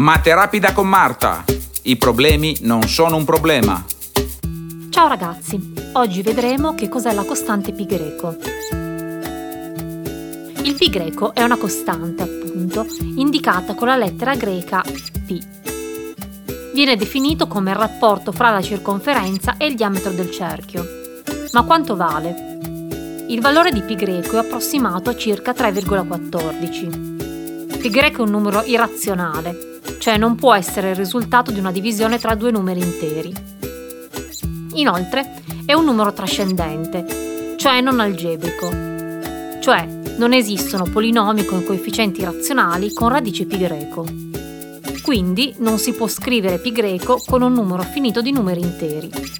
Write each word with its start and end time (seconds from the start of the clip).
Mate 0.00 0.34
rapida 0.34 0.72
con 0.72 0.88
Marta. 0.88 1.44
I 1.82 1.98
problemi 1.98 2.56
non 2.62 2.84
sono 2.84 3.16
un 3.16 3.26
problema. 3.26 3.84
Ciao 4.88 5.08
ragazzi, 5.08 5.74
oggi 5.92 6.22
vedremo 6.22 6.74
che 6.74 6.88
cos'è 6.88 7.12
la 7.12 7.22
costante 7.22 7.72
pi 7.72 7.84
greco. 7.84 8.34
Il 10.62 10.74
pi 10.74 10.88
greco 10.88 11.34
è 11.34 11.42
una 11.42 11.58
costante, 11.58 12.22
appunto, 12.22 12.86
indicata 13.14 13.74
con 13.74 13.88
la 13.88 13.96
lettera 13.96 14.34
greca 14.36 14.80
π. 14.80 15.38
Viene 16.72 16.96
definito 16.96 17.46
come 17.46 17.72
il 17.72 17.76
rapporto 17.76 18.32
fra 18.32 18.48
la 18.48 18.62
circonferenza 18.62 19.58
e 19.58 19.66
il 19.66 19.74
diametro 19.74 20.12
del 20.12 20.30
cerchio. 20.30 20.82
Ma 21.52 21.62
quanto 21.64 21.94
vale? 21.94 22.56
Il 23.28 23.42
valore 23.42 23.70
di 23.70 23.82
pi 23.82 23.96
greco 23.96 24.36
è 24.36 24.38
approssimato 24.38 25.10
a 25.10 25.16
circa 25.16 25.52
3,14. 25.52 27.76
Pi 27.76 27.90
greco 27.90 28.22
è 28.22 28.24
un 28.24 28.30
numero 28.30 28.62
irrazionale, 28.64 29.68
cioè 30.00 30.16
non 30.16 30.34
può 30.34 30.54
essere 30.54 30.90
il 30.90 30.96
risultato 30.96 31.52
di 31.52 31.58
una 31.58 31.70
divisione 31.70 32.18
tra 32.18 32.34
due 32.34 32.50
numeri 32.50 32.80
interi. 32.80 33.32
Inoltre 34.74 35.42
è 35.66 35.74
un 35.74 35.84
numero 35.84 36.14
trascendente, 36.14 37.54
cioè 37.58 37.82
non 37.82 38.00
algebrico, 38.00 38.70
cioè 39.60 39.86
non 40.16 40.32
esistono 40.32 40.84
polinomi 40.84 41.44
con 41.44 41.62
coefficienti 41.64 42.24
razionali 42.24 42.94
con 42.94 43.10
radice 43.10 43.44
pi 43.44 43.58
greco. 43.58 44.06
Quindi 45.02 45.54
non 45.58 45.78
si 45.78 45.92
può 45.92 46.08
scrivere 46.08 46.58
pi 46.60 46.72
greco 46.72 47.22
con 47.26 47.42
un 47.42 47.52
numero 47.52 47.82
finito 47.82 48.22
di 48.22 48.32
numeri 48.32 48.62
interi. 48.62 49.39